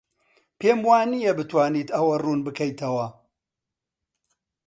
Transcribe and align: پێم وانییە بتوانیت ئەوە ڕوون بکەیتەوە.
پێم 0.59 0.79
وانییە 0.89 1.31
بتوانیت 1.39 1.89
ئەوە 1.95 2.15
ڕوون 2.23 2.39
بکەیتەوە. 2.45 3.07